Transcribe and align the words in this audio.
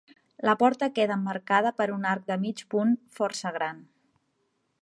La 0.47 0.53
porta 0.61 0.87
queda 0.95 1.17
emmarcada 1.19 1.73
per 1.81 1.87
un 1.97 2.09
arc 2.13 2.25
de 2.33 2.39
mig 2.47 2.65
punt 2.75 2.97
força 3.19 3.53
gran. 3.59 3.89